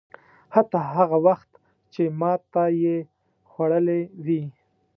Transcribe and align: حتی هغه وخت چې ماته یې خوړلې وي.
حتی 0.55 0.79
هغه 0.97 1.17
وخت 1.27 1.49
چې 1.93 2.01
ماته 2.19 2.63
یې 2.83 2.97
خوړلې 3.49 4.01
وي. 4.25 4.43